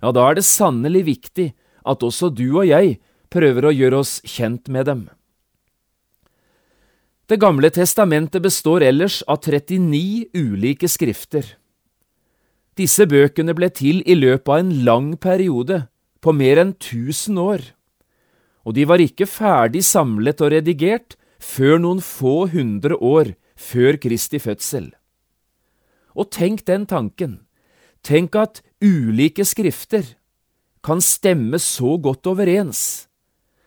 ja, 0.00 0.10
da 0.10 0.24
er 0.30 0.40
det 0.40 0.48
sannelig 0.48 1.04
viktig 1.10 1.52
at 1.84 2.02
også 2.02 2.32
du 2.32 2.46
og 2.56 2.66
jeg 2.66 2.96
prøver 3.32 3.68
å 3.68 3.76
gjøre 3.76 4.00
oss 4.00 4.20
kjent 4.24 4.72
med 4.72 4.88
dem. 4.88 5.08
Det 7.28 7.38
gamle 7.40 7.68
testamentet 7.72 8.42
består 8.44 8.82
ellers 8.84 9.20
av 9.28 9.44
39 9.44 10.32
ulike 10.32 10.88
skrifter. 10.88 11.44
Disse 12.78 13.04
bøkene 13.04 13.52
ble 13.52 13.68
til 13.68 14.00
i 14.08 14.16
løpet 14.16 14.48
av 14.48 14.62
en 14.62 14.72
lang 14.86 15.10
periode, 15.20 15.86
på 16.22 16.32
mer 16.32 16.60
enn 16.62 16.72
tusen 16.78 17.38
år, 17.42 17.64
og 18.62 18.76
de 18.78 18.86
var 18.86 19.02
ikke 19.02 19.26
ferdig 19.26 19.82
samlet 19.82 20.40
og 20.40 20.52
redigert 20.54 21.16
før 21.42 21.80
noen 21.82 22.02
få 22.04 22.46
hundre 22.52 22.94
år 22.94 23.34
før 23.58 23.98
Kristi 23.98 24.38
fødsel. 24.38 24.92
Og 26.14 26.30
tenk 26.30 26.62
den 26.68 26.86
tanken, 26.86 27.40
tenk 28.06 28.36
at 28.38 28.62
ulike 28.82 29.44
skrifter 29.46 30.14
kan 30.82 31.02
stemme 31.02 31.58
så 31.62 31.96
godt 32.02 32.30
overens, 32.30 33.08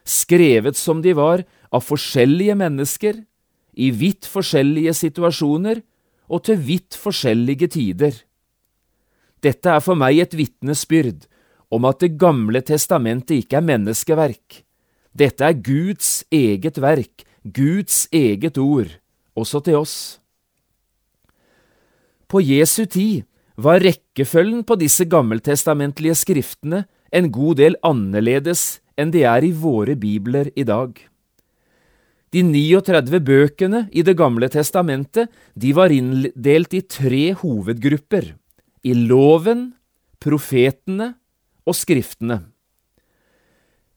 skrevet 0.08 0.80
som 0.80 1.02
de 1.04 1.16
var 1.18 1.44
av 1.72 1.84
forskjellige 1.84 2.56
mennesker, 2.56 3.24
i 3.76 3.90
vidt 3.92 4.28
forskjellige 4.32 4.94
situasjoner 4.96 5.82
og 6.32 6.46
til 6.48 6.62
vidt 6.64 6.96
forskjellige 6.96 7.68
tider. 7.76 8.16
Dette 9.44 9.72
er 9.72 9.82
for 9.84 9.98
meg 10.00 10.20
et 10.22 10.36
vitnesbyrd 10.38 11.26
om 11.74 11.86
at 11.90 12.00
Det 12.00 12.16
gamle 12.18 12.62
testamentet 12.62 13.44
ikke 13.44 13.60
er 13.60 13.66
menneskeverk. 13.66 14.62
Dette 15.16 15.46
er 15.48 15.54
Guds 15.54 16.24
eget 16.32 16.80
verk, 16.82 17.24
Guds 17.44 18.08
eget 18.12 18.58
ord, 18.58 18.90
også 19.36 19.62
til 19.64 19.80
oss. 19.80 20.20
På 22.28 22.42
Jesu 22.42 22.86
tid 22.86 23.24
var 23.56 23.80
rekkefølgen 23.80 24.64
på 24.68 24.76
disse 24.76 25.06
gammeltestamentlige 25.06 26.16
skriftene 26.16 26.86
en 27.16 27.32
god 27.32 27.62
del 27.62 27.78
annerledes 27.86 28.82
enn 29.00 29.12
de 29.12 29.24
er 29.24 29.46
i 29.46 29.54
våre 29.56 29.96
bibler 29.96 30.50
i 30.56 30.66
dag. 30.68 30.96
De 32.34 32.42
39 32.44 33.22
bøkene 33.24 33.86
i 33.96 34.02
Det 34.04 34.18
gamle 34.18 34.50
testamentet 34.52 35.32
de 35.56 35.72
var 35.72 35.94
inndelt 35.94 36.74
i 36.74 36.82
tre 36.82 37.32
hovedgrupper– 37.34 38.34
i 38.86 38.94
Loven, 38.94 39.74
profetene 40.22 41.16
og 41.66 41.76
Skriftene. 41.78 42.44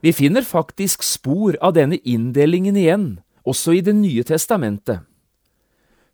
Vi 0.00 0.14
finner 0.14 0.46
faktisk 0.46 1.02
spor 1.04 1.58
av 1.60 1.74
denne 1.76 1.98
inndelingen 2.06 2.78
igjen, 2.78 3.08
også 3.44 3.76
i 3.76 3.82
Det 3.84 3.94
nye 3.96 4.24
testamentet. 4.24 5.04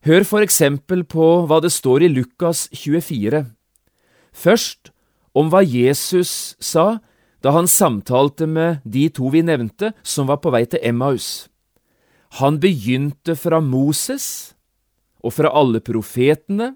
Hør 0.04 0.24
for 0.28 0.44
eksempel 0.44 1.04
på 1.08 1.46
hva 1.48 1.60
det 1.64 1.72
står 1.72 2.04
i 2.04 2.10
Lukas 2.12 2.66
24. 2.76 3.44
Først 4.34 4.90
om 5.32 5.48
hva 5.52 5.62
Jesus 5.64 6.56
sa 6.60 6.98
da 7.44 7.52
han 7.56 7.68
samtalte 7.68 8.48
med 8.48 8.84
de 8.84 9.06
to 9.12 9.30
vi 9.32 9.42
nevnte 9.44 9.92
som 10.02 10.28
var 10.28 10.40
på 10.44 10.52
vei 10.52 10.64
til 10.68 10.80
Emmaus. 10.84 11.48
Han 12.40 12.58
begynte 12.60 13.36
fra 13.36 13.60
Moses 13.64 14.54
og 15.24 15.36
fra 15.36 15.52
alle 15.56 15.80
profetene 15.84 16.74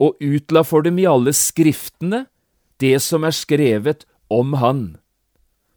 og 0.00 0.16
utla 0.24 0.64
for 0.64 0.86
dem 0.86 0.98
i 0.98 1.08
alle 1.08 1.34
skriftene 1.36 2.24
det 2.80 2.96
som 3.04 3.26
er 3.28 3.36
skrevet 3.36 4.06
om 4.32 4.56
han. 4.60 4.84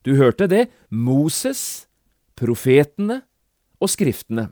Du 0.04 0.16
hørte 0.20 0.48
det, 0.48 0.68
Moses, 0.90 1.88
profetene 2.40 3.22
og 3.84 3.92
skriftene. 3.92 4.50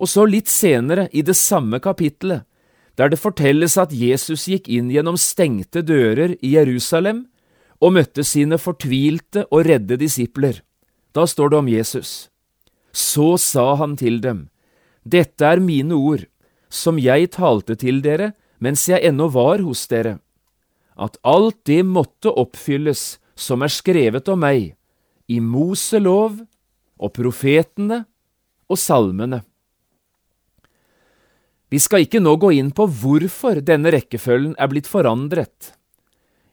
Og 0.00 0.10
så 0.10 0.24
litt 0.28 0.50
senere, 0.50 1.08
i 1.12 1.22
det 1.22 1.36
samme 1.38 1.80
kapittelet, 1.80 2.44
der 2.98 3.10
det 3.10 3.18
fortelles 3.18 3.76
at 3.80 3.92
Jesus 3.94 4.46
gikk 4.50 4.68
inn 4.70 4.90
gjennom 4.92 5.16
stengte 5.18 5.82
dører 5.82 6.36
i 6.40 6.54
Jerusalem 6.54 7.24
og 7.82 7.96
møtte 7.96 8.24
sine 8.26 8.58
fortvilte 8.60 9.46
og 9.50 9.64
redde 9.66 9.98
disipler. 9.98 10.60
Da 11.14 11.26
står 11.26 11.50
det 11.50 11.58
om 11.58 11.70
Jesus. 11.70 12.12
Så 12.94 13.34
sa 13.42 13.74
han 13.80 13.96
til 13.98 14.20
dem, 14.22 14.48
Dette 15.04 15.44
er 15.44 15.60
mine 15.60 15.94
ord, 15.94 16.24
som 16.74 16.98
jeg 16.98 17.30
talte 17.36 17.76
til 17.78 18.02
dere 18.04 18.32
mens 18.62 18.86
jeg 18.88 19.02
ennå 19.06 19.28
var 19.32 19.62
hos 19.64 19.84
dere, 19.90 20.18
at 20.96 21.18
alt 21.26 21.58
det 21.68 21.82
måtte 21.86 22.32
oppfylles 22.32 23.18
som 23.34 23.64
er 23.66 23.72
skrevet 23.72 24.28
om 24.30 24.40
meg, 24.40 24.74
i 25.26 25.40
Moselov 25.40 26.38
og 27.00 27.12
profetene 27.16 28.04
og 28.70 28.78
salmene. 28.80 29.42
Vi 31.72 31.80
skal 31.82 32.04
ikke 32.04 32.22
nå 32.22 32.36
gå 32.38 32.52
inn 32.54 32.70
på 32.76 32.86
hvorfor 32.86 33.58
denne 33.64 33.90
rekkefølgen 33.94 34.54
er 34.60 34.70
blitt 34.70 34.86
forandret. 34.86 35.72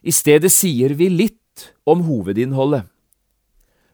I 0.02 0.10
stedet 0.10 0.50
sier 0.50 0.96
vi 0.98 1.06
litt 1.12 1.68
om 1.86 2.02
hovedinnholdet. 2.08 2.88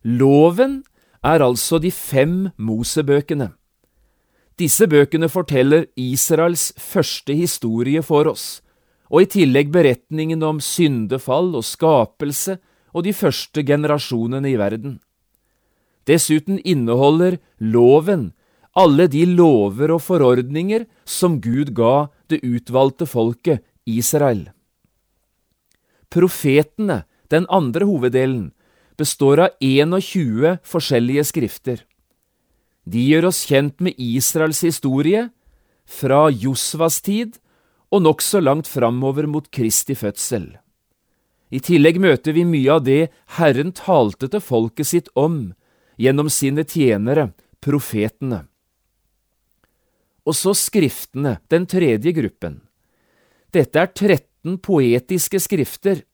Loven 0.09 0.81
er 1.27 1.45
altså 1.45 1.81
de 1.83 1.91
fem 1.93 2.49
Mosebøkene. 2.57 3.51
Disse 4.59 4.89
bøkene 4.91 5.29
forteller 5.31 5.87
Israels 5.95 6.73
første 6.83 7.35
historie 7.39 8.03
for 8.03 8.27
oss, 8.31 8.61
og 9.09 9.23
i 9.23 9.31
tillegg 9.39 9.71
beretningen 9.73 10.43
om 10.43 10.59
syndefall 10.61 11.55
og 11.55 11.65
skapelse 11.65 12.59
og 12.93 13.05
de 13.07 13.15
første 13.15 13.63
generasjonene 13.63 14.51
i 14.51 14.57
verden. 14.59 14.99
Dessuten 16.09 16.59
inneholder 16.65 17.39
loven 17.61 18.33
alle 18.79 19.09
de 19.11 19.25
lover 19.27 19.93
og 19.95 20.03
forordninger 20.05 20.87
som 21.09 21.39
Gud 21.43 21.73
ga 21.77 22.09
det 22.31 22.41
utvalgte 22.47 23.09
folket 23.09 23.65
Israel. 23.89 24.49
Profetene, 26.09 27.03
den 27.29 27.47
andre 27.53 27.89
hoveddelen, 27.89 28.53
består 28.99 29.45
av 29.47 29.57
21 29.61 30.59
forskjellige 30.67 31.25
skrifter. 31.29 31.83
De 32.89 33.03
gjør 33.05 33.29
oss 33.29 33.43
kjent 33.49 33.83
med 33.85 33.99
Israels 34.01 34.63
historie 34.65 35.27
fra 35.89 36.29
Josvas 36.33 37.03
tid 37.05 37.37
og 37.93 38.05
nokså 38.05 38.41
langt 38.41 38.69
framover 38.69 39.29
mot 39.29 39.49
Kristi 39.53 39.97
fødsel. 39.99 40.55
I 41.53 41.61
tillegg 41.65 41.99
møter 42.01 42.37
vi 42.37 42.45
mye 42.49 42.77
av 42.77 42.85
det 42.85 43.09
Herren 43.39 43.73
talte 43.77 44.29
til 44.29 44.45
folket 44.45 44.89
sitt 44.89 45.09
om 45.17 45.51
gjennom 46.01 46.29
sine 46.33 46.65
tjenere, 46.69 47.33
profetene. 47.65 48.45
Og 50.29 50.37
så 50.37 50.53
Skriftene, 50.57 51.39
den 51.49 51.65
tredje 51.69 52.13
gruppen. 52.17 52.61
Dette 53.53 53.81
er 53.81 53.93
13 53.93 54.59
poetiske 54.65 55.41
skrifter, 55.41 56.05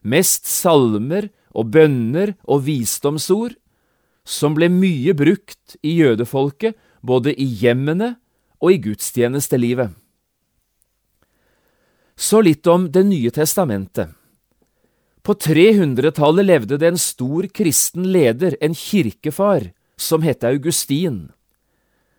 mest 0.00 0.48
salmer 0.48 1.28
og 1.52 1.72
bønner 1.76 2.32
og 2.48 2.64
visdomsord, 2.64 3.56
som 4.28 4.52
ble 4.56 4.68
mye 4.68 5.14
brukt 5.16 5.78
i 5.80 5.96
jødefolket, 6.02 6.76
både 7.00 7.32
i 7.32 7.46
hjemmene 7.62 8.16
og 8.60 8.74
i 8.74 8.80
gudstjenestelivet. 8.84 9.94
Så 12.18 12.42
litt 12.42 12.66
om 12.66 12.90
Det 12.92 13.04
nye 13.06 13.30
testamentet. 13.30 14.10
På 15.22 15.34
300-tallet 15.34 16.44
levde 16.44 16.78
det 16.78 16.88
en 16.88 16.98
stor 16.98 17.46
kristen 17.54 18.08
leder, 18.12 18.56
en 18.60 18.74
kirkefar, 18.74 19.70
som 19.96 20.22
het 20.22 20.44
Augustin. 20.44 21.30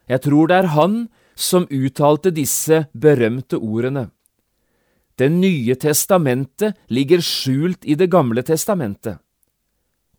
Jeg 0.08 0.22
tror 0.22 0.48
det 0.48 0.56
er 0.56 0.74
han 0.76 0.96
som 1.36 1.68
uttalte 1.70 2.32
disse 2.32 2.88
berømte 2.94 3.58
ordene. 3.58 4.10
Det 5.16 5.30
nye 5.32 5.76
testamentet 5.76 6.78
ligger 6.88 7.22
skjult 7.22 7.84
i 7.84 7.96
Det 7.96 8.10
gamle 8.10 8.44
testamentet 8.44 9.20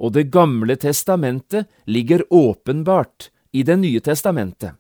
og 0.01 0.13
Det 0.17 0.31
gamle 0.33 0.77
testamentet 0.81 1.69
ligger 1.87 2.25
åpenbart 2.31 3.31
i 3.53 3.63
Det 3.63 3.77
nye 3.77 4.01
testamentet. 4.01 4.73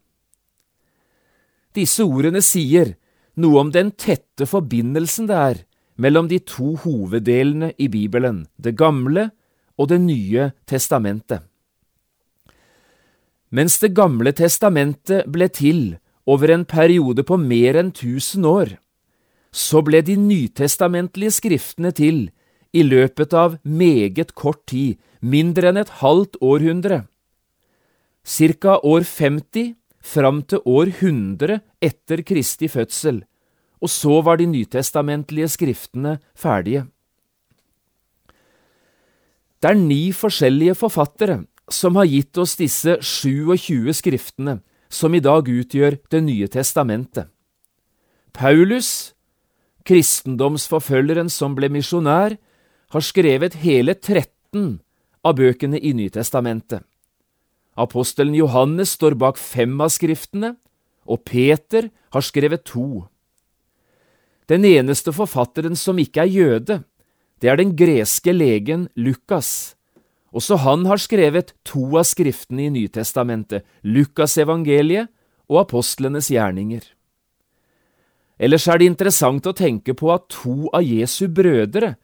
Disse 1.74 2.02
ordene 2.02 2.42
sier 2.42 2.96
noe 3.37 3.61
om 3.61 3.70
den 3.70 3.92
tette 3.92 4.46
forbindelsen 4.48 5.28
det 5.30 5.37
er 5.37 5.61
mellom 6.00 6.28
de 6.30 6.40
to 6.40 6.74
hoveddelene 6.83 7.74
i 7.78 7.88
Bibelen, 7.88 8.46
Det 8.56 8.74
gamle 8.76 9.30
og 9.78 9.88
Det 9.88 10.00
nye 10.00 10.50
testamentet. 10.66 11.42
Mens 13.50 13.78
Det 13.78 13.92
gamle 13.94 14.33
testamentet 14.33 15.26
ble 15.26 15.48
til 15.48 15.98
over 16.26 16.50
en 16.50 16.64
periode 16.64 17.24
på 17.26 17.37
mer 17.37 17.76
enn 17.76 17.90
tusen 17.92 18.44
år, 18.44 18.78
så 19.50 19.83
ble 19.83 20.00
de 20.06 20.14
nytestamentlige 20.16 21.35
skriftene 21.35 21.90
til 21.90 22.30
i 22.72 22.83
løpet 22.87 23.35
av 23.35 23.59
meget 23.64 24.35
kort 24.38 24.62
tid, 24.70 24.98
mindre 25.20 25.70
enn 25.70 25.80
et 25.80 25.90
halvt 26.00 26.38
århundre. 26.40 27.04
Cirka 28.24 28.78
år 28.87 29.04
50 29.09 29.74
fram 30.00 30.42
til 30.48 30.62
år 30.64 30.92
100 31.00 31.61
etter 31.83 32.22
Kristi 32.22 32.68
fødsel, 32.68 33.24
og 33.80 33.90
så 33.90 34.20
var 34.24 34.40
de 34.40 34.46
nytestamentlige 34.48 35.48
skriftene 35.48 36.18
ferdige. 36.37 36.87
Det 39.61 39.70
er 39.70 39.76
ni 39.76 40.12
forskjellige 40.16 40.74
forfattere 40.78 41.42
som 41.70 41.96
har 42.00 42.09
gitt 42.09 42.38
oss 42.40 42.56
disse 42.56 42.96
27 43.04 43.92
skriftene 43.94 44.61
som 44.90 45.14
i 45.14 45.20
dag 45.22 45.46
utgjør 45.46 45.98
Det 46.11 46.22
nye 46.24 46.48
testamentet. 46.48 47.28
Paulus, 48.33 49.12
kristendomsforfølgeren 49.85 51.28
som 51.30 51.54
ble 51.54 51.68
misjonær, 51.68 52.37
har 52.90 53.05
skrevet 53.05 53.59
hele 53.62 53.94
13 53.94 54.81
av 55.24 55.37
bøkene 55.38 55.79
i 55.79 55.92
Nytestamentet. 55.94 56.83
Apostelen 57.79 58.35
Johannes 58.35 58.96
står 58.98 59.16
bak 59.18 59.38
fem 59.38 59.79
av 59.81 59.92
skriftene, 59.94 60.57
og 61.07 61.24
Peter 61.24 61.88
har 62.12 62.24
skrevet 62.26 62.66
to. 62.68 63.07
Den 64.50 64.66
eneste 64.66 65.14
forfatteren 65.14 65.79
som 65.79 65.98
ikke 66.03 66.24
er 66.24 66.35
jøde, 66.35 66.81
det 67.40 67.48
er 67.48 67.61
den 67.61 67.72
greske 67.79 68.35
legen 68.35 68.88
Lukas. 68.98 69.76
Også 70.35 70.59
han 70.62 70.85
har 70.87 71.00
skrevet 71.00 71.55
to 71.66 71.87
av 71.96 72.05
skriftene 72.07 72.66
i 72.66 72.72
Nytestamentet, 72.74 73.64
Lukasevangeliet 73.83 75.09
og 75.50 75.62
apostlenes 75.64 76.29
gjerninger. 76.31 76.83
Ellers 78.40 78.66
er 78.70 78.81
det 78.81 78.90
interessant 78.90 79.46
å 79.46 79.57
tenke 79.57 79.94
på 79.96 80.12
at 80.14 80.29
to 80.33 80.70
av 80.72 80.85
Jesu 80.87 81.26
brødre 81.29 81.94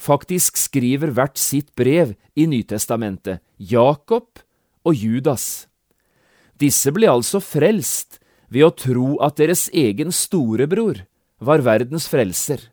faktisk 0.00 0.58
skriver 0.58 1.12
hvert 1.14 1.38
sitt 1.40 1.74
brev 1.78 2.14
i 2.34 2.46
Nytestamentet, 2.48 3.42
Jakob 3.58 4.40
og 4.86 4.96
Judas. 4.96 5.66
Disse 6.60 6.92
ble 6.92 7.08
altså 7.10 7.40
frelst 7.44 8.18
ved 8.50 8.66
å 8.66 8.74
tro 8.74 9.14
at 9.24 9.38
deres 9.40 9.68
egen 9.76 10.12
storebror 10.12 11.04
var 11.40 11.64
verdens 11.64 12.08
frelser, 12.10 12.66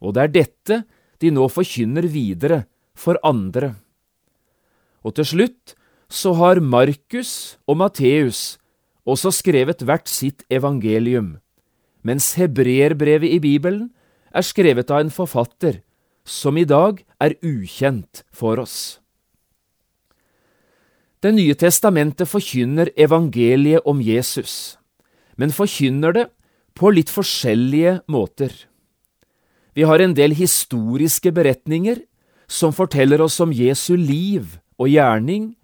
og 0.00 0.16
det 0.16 0.24
er 0.24 0.34
dette 0.34 0.82
de 1.22 1.30
nå 1.32 1.46
forkynner 1.52 2.08
videre 2.10 2.64
for 2.96 3.20
andre. 3.24 3.74
Og 5.04 5.16
til 5.16 5.28
slutt 5.28 5.76
så 6.12 6.34
har 6.36 6.60
Markus 6.60 7.56
og 7.68 7.80
Matteus 7.80 8.56
også 9.08 9.32
skrevet 9.36 9.84
hvert 9.84 10.08
sitt 10.08 10.44
evangelium, 10.52 11.36
mens 12.04 12.34
hebreerbrevet 12.40 13.36
i 13.36 13.40
Bibelen 13.40 13.88
er 14.34 14.44
skrevet 14.44 14.90
av 14.92 15.04
en 15.04 15.12
forfatter 15.12 15.83
som 16.24 16.56
i 16.56 16.64
dag 16.64 17.04
er 17.20 17.36
ukjent 17.44 18.24
for 18.32 18.60
oss. 18.60 18.98
Det 21.24 21.32
nye 21.32 21.56
testamentet 21.56 22.28
forkynner 22.28 22.90
evangeliet 23.00 23.84
om 23.88 24.00
Jesus, 24.04 24.76
men 25.40 25.52
forkynner 25.52 26.12
det 26.12 26.26
på 26.76 26.90
litt 26.92 27.12
forskjellige 27.12 28.00
måter. 28.12 28.52
Vi 29.74 29.86
har 29.88 30.00
en 30.00 30.14
del 30.14 30.34
historiske 30.36 31.32
beretninger 31.32 32.02
som 32.46 32.74
forteller 32.76 33.22
oss 33.24 33.38
om 33.40 33.54
Jesu 33.56 33.94
liv 33.96 34.58
og 34.76 34.90
gjerning, 34.92 35.54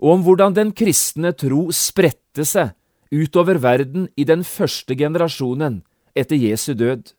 og 0.00 0.16
om 0.16 0.24
hvordan 0.26 0.56
den 0.56 0.72
kristne 0.74 1.34
tro 1.36 1.68
spredte 1.72 2.46
seg 2.48 2.72
utover 3.14 3.60
verden 3.62 4.08
i 4.16 4.24
den 4.26 4.42
første 4.42 4.96
generasjonen 4.98 5.82
etter 6.16 6.40
Jesu 6.40 6.72
død. 6.74 7.12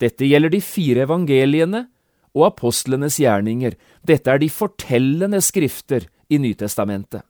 Dette 0.00 0.26
gjelder 0.26 0.50
de 0.50 0.60
fire 0.64 1.04
evangeliene 1.06 1.86
og 2.36 2.48
apostlenes 2.48 3.18
gjerninger. 3.20 3.76
Dette 4.06 4.32
er 4.32 4.40
de 4.40 4.48
fortellende 4.52 5.42
skrifter 5.44 6.08
i 6.32 6.40
Nytestamentet. 6.40 7.22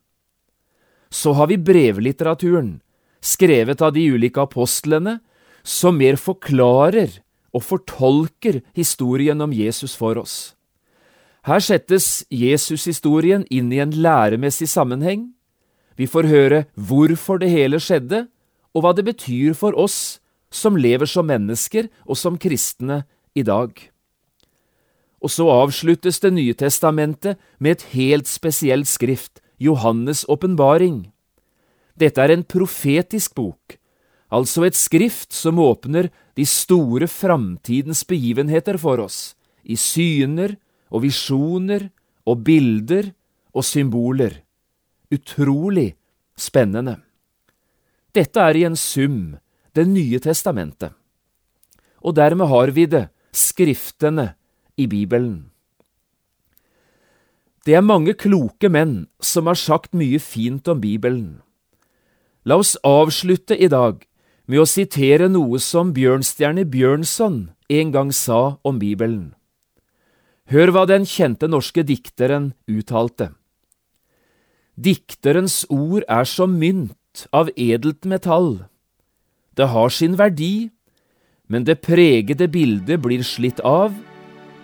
Så 1.13 1.35
har 1.37 1.51
vi 1.51 1.59
brevlitteraturen, 1.61 2.81
skrevet 3.21 3.83
av 3.83 3.93
de 3.93 4.07
ulike 4.15 4.41
apostlene, 4.41 5.19
som 5.63 5.99
mer 5.99 6.17
forklarer 6.19 7.21
og 7.53 7.63
fortolker 7.63 8.63
historien 8.75 9.41
om 9.45 9.53
Jesus 9.53 9.95
for 9.99 10.19
oss. 10.19 10.55
Her 11.47 11.61
settes 11.63 12.25
Jesushistorien 12.31 13.45
inn 13.51 13.71
i 13.75 13.81
en 13.83 13.93
læremessig 13.93 14.71
sammenheng. 14.71 15.33
Vi 15.99 16.07
får 16.07 16.31
høre 16.31 16.65
hvorfor 16.75 17.43
det 17.43 17.51
hele 17.53 17.83
skjedde, 17.83 18.27
og 18.73 18.85
hva 18.85 18.95
det 18.97 19.05
betyr 19.05 19.53
for 19.59 19.77
oss 19.77 20.23
som 20.53 20.79
lever 20.79 21.09
som 21.09 21.27
mennesker 21.29 21.91
og 22.07 22.17
som 22.17 22.39
kristne 22.41 23.03
i 23.37 23.45
dag. 23.45 23.75
Og 25.23 25.31
så 25.31 25.47
avsluttes 25.47 26.19
Det 26.21 26.33
nye 26.33 26.55
testamentet 26.55 27.39
med 27.59 27.71
et 27.79 27.83
helt 27.95 28.27
spesielt 28.27 28.89
skrift, 28.89 29.41
Johannes' 29.61 30.27
åpenbaring. 30.29 31.13
Dette 31.95 32.19
er 32.19 32.33
en 32.33 32.43
profetisk 32.43 33.35
bok, 33.35 33.77
altså 34.33 34.65
et 34.67 34.75
skrift 34.75 35.33
som 35.33 35.61
åpner 35.63 36.11
de 36.35 36.47
store 36.49 37.07
framtidens 37.07 38.03
begivenheter 38.09 38.79
for 38.81 38.99
oss, 38.99 39.37
i 39.63 39.77
syner 39.77 40.57
og 40.91 41.05
visjoner 41.05 41.91
og 42.27 42.43
bilder 42.43 43.13
og 43.55 43.65
symboler. 43.65 44.41
Utrolig 45.13 45.93
spennende. 46.37 46.97
Dette 48.13 48.41
er 48.41 48.57
i 48.57 48.67
en 48.69 48.77
sum 48.77 49.39
Det 49.73 49.87
nye 49.89 50.19
testamentet. 50.21 50.93
Og 52.05 52.13
dermed 52.13 52.47
har 52.47 52.69
vi 52.77 52.85
det, 52.85 53.09
Skriftene, 53.33 54.35
i 54.83 54.87
Bibelen. 54.91 55.53
Det 57.63 57.77
er 57.79 57.85
mange 57.87 58.15
kloke 58.19 58.69
menn 58.73 59.07
som 59.23 59.47
har 59.47 59.59
sagt 59.59 59.95
mye 59.95 60.19
fint 60.19 60.67
om 60.69 60.81
Bibelen. 60.83 61.43
La 62.43 62.59
oss 62.59 62.75
avslutte 62.83 63.55
i 63.55 63.71
dag 63.71 64.03
med 64.51 64.65
å 64.65 64.67
sitere 64.67 65.29
noe 65.31 65.61
som 65.63 65.93
Bjørnstjerne 65.95 66.65
Bjørnson 66.67 67.53
en 67.71 67.95
gang 67.95 68.11
sa 68.11 68.59
om 68.67 68.81
Bibelen. 68.83 69.31
Hør 70.51 70.75
hva 70.75 70.83
den 70.91 71.07
kjente 71.07 71.47
norske 71.47 71.85
dikteren 71.87 72.51
uttalte. 72.67 73.31
Dikterens 74.75 75.63
ord 75.71 76.03
er 76.11 76.27
som 76.27 76.59
mynt 76.59 77.29
av 77.31 77.53
edelt 77.55 78.09
metall. 78.09 78.65
Det 79.55 79.69
har 79.71 79.93
sin 79.95 80.17
verdi, 80.19 80.73
men 81.47 81.65
det 81.69 81.83
pregede 81.85 82.49
bildet 82.51 83.03
blir 83.05 83.23
slitt 83.23 83.61
av, 83.61 83.95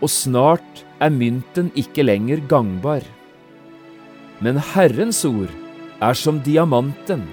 og 0.02 0.10
snart 0.12 0.84
er 1.02 1.14
mynten 1.14 1.70
ikke 1.78 2.04
lenger 2.06 2.42
gangbar. 2.50 3.02
Men 4.42 4.60
Herrens 4.74 5.24
ord 5.26 5.50
er 6.00 6.14
som 6.14 6.38
diamanten. 6.46 7.24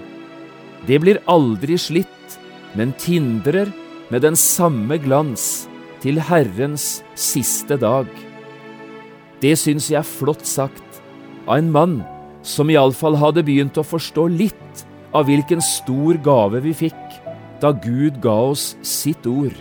Det 0.86 0.98
blir 1.02 1.22
aldri 1.30 1.78
slitt, 1.78 2.38
men 2.74 2.94
tindrer 2.98 3.70
med 4.10 4.22
den 4.26 4.36
samme 4.38 4.98
glans 5.02 5.66
til 6.02 6.20
Herrens 6.22 7.00
siste 7.18 7.78
dag. 7.80 8.10
Det 9.42 9.54
syns 9.58 9.90
jeg 9.90 10.00
er 10.00 10.08
flott 10.08 10.46
sagt 10.46 11.00
av 11.46 11.58
en 11.58 11.70
mann 11.72 11.96
som 12.46 12.70
iallfall 12.70 13.18
hadde 13.18 13.44
begynt 13.46 13.78
å 13.78 13.86
forstå 13.86 14.26
litt 14.34 14.84
av 15.16 15.26
hvilken 15.28 15.62
stor 15.64 16.18
gave 16.24 16.60
vi 16.64 16.74
fikk 16.76 17.18
da 17.62 17.72
Gud 17.72 18.20
ga 18.22 18.36
oss 18.52 18.74
sitt 18.84 19.26
ord. 19.26 19.56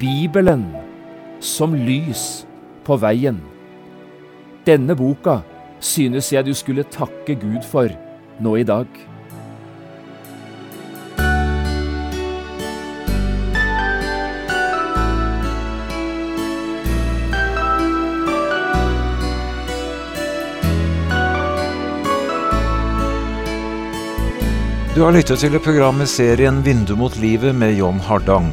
Bibelen 0.00 0.64
som 1.44 1.74
lys 1.76 2.44
på 2.86 2.96
veien. 3.00 3.40
Denne 4.64 4.96
boka 4.96 5.42
synes 5.84 6.32
jeg 6.32 6.46
du 6.46 6.54
skulle 6.56 6.86
takke 6.88 7.36
Gud 7.36 7.60
for 7.68 7.92
nå 8.40 8.56
i 8.56 8.64
dag. 8.64 8.88
Du 24.94 25.00
har 25.02 25.10
lyttet 25.10 25.40
til 25.42 25.58
programmet 25.58 26.06
serien 26.06 26.60
Vindu 26.62 26.94
mot 26.94 27.16
livet 27.18 27.50
med 27.58 27.74
John 27.74 27.98
Hardang. 27.98 28.52